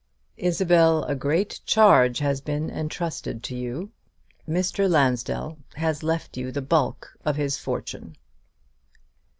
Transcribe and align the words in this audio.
"Isabel, 0.37 1.03
a 1.03 1.13
great 1.13 1.59
charge 1.63 2.17
has 2.17 2.41
been 2.41 2.71
entrusted 2.71 3.43
to 3.43 3.55
you. 3.55 3.91
Mr. 4.49 4.89
Lansdell 4.89 5.59
has 5.75 6.01
left 6.01 6.37
you 6.37 6.51
the 6.51 6.63
bulk 6.63 7.15
of 7.23 7.35
his 7.35 7.59
fortune." 7.59 8.15